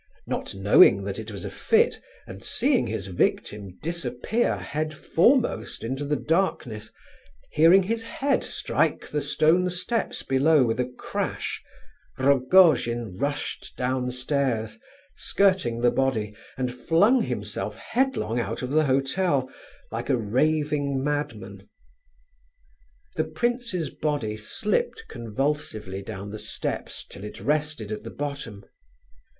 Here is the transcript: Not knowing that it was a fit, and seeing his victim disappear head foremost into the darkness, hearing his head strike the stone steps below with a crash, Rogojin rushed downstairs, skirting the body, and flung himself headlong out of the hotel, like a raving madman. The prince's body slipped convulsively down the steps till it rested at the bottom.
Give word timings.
Not 0.25 0.55
knowing 0.55 1.03
that 1.03 1.19
it 1.19 1.29
was 1.29 1.45
a 1.45 1.51
fit, 1.51 2.01
and 2.25 2.43
seeing 2.43 2.87
his 2.87 3.05
victim 3.05 3.77
disappear 3.83 4.57
head 4.57 4.95
foremost 4.95 5.83
into 5.83 6.05
the 6.05 6.15
darkness, 6.15 6.91
hearing 7.51 7.83
his 7.83 8.01
head 8.01 8.43
strike 8.43 9.07
the 9.07 9.21
stone 9.21 9.69
steps 9.69 10.23
below 10.23 10.63
with 10.63 10.79
a 10.79 10.91
crash, 10.97 11.61
Rogojin 12.17 13.15
rushed 13.19 13.75
downstairs, 13.77 14.79
skirting 15.13 15.81
the 15.81 15.91
body, 15.91 16.35
and 16.57 16.73
flung 16.73 17.21
himself 17.21 17.77
headlong 17.77 18.39
out 18.39 18.63
of 18.63 18.71
the 18.71 18.85
hotel, 18.85 19.51
like 19.91 20.09
a 20.09 20.17
raving 20.17 21.03
madman. 21.03 21.69
The 23.17 23.25
prince's 23.25 23.91
body 23.91 24.35
slipped 24.35 25.05
convulsively 25.07 26.01
down 26.01 26.31
the 26.31 26.39
steps 26.39 27.05
till 27.05 27.23
it 27.23 27.39
rested 27.39 27.91
at 27.91 28.01
the 28.01 28.09
bottom. 28.09 28.65